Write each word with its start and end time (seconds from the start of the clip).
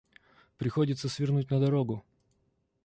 Приходится 0.57 1.09
свернуть 1.09 1.51
на 1.51 1.59
дорогу. 1.59 2.03